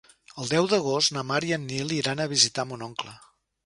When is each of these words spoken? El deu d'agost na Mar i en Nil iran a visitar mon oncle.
El 0.43 0.47
deu 0.53 0.69
d'agost 0.71 1.15
na 1.19 1.25
Mar 1.33 1.39
i 1.51 1.55
en 1.61 1.69
Nil 1.75 1.97
iran 2.01 2.25
a 2.25 2.31
visitar 2.37 2.71
mon 2.73 2.91
oncle. 2.93 3.19